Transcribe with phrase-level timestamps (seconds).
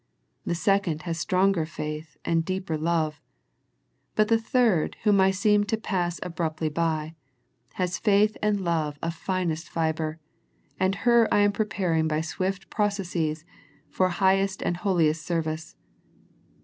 [0.47, 3.21] The second has stronger faith and deeper love,
[4.15, 7.13] but the third whom I seemed to pass abruptly by,
[7.73, 10.17] has faith and love of finest fibre,
[10.79, 13.45] and her I am preparing by swift processes
[13.91, 15.75] for highest and holiest service.